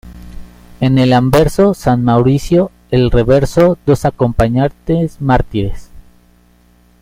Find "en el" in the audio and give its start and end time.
0.79-1.13, 2.89-3.11